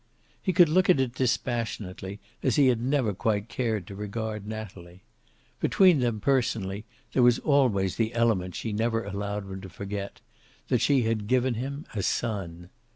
[0.41, 5.03] He could look at it dispassionately, as he had never quite cared to regard Natalie.
[5.59, 10.19] Between them, personally, there was always the element she never allowed him to forget,
[10.69, 12.71] that she had given him a son.